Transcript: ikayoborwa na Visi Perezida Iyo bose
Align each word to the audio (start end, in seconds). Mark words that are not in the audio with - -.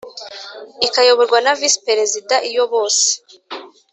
ikayoborwa 0.85 1.37
na 1.45 1.53
Visi 1.59 1.79
Perezida 1.87 2.35
Iyo 2.49 2.63
bose 2.73 3.07